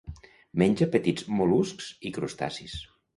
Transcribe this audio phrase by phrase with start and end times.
[0.61, 2.75] Menja petits mol·luscs i crustacis.